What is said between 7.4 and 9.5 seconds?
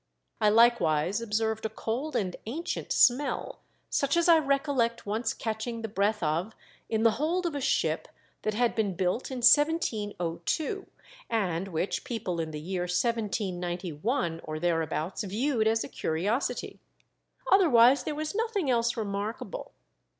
of a ship that had been built in